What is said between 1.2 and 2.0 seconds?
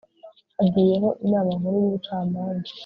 inama nkuru y'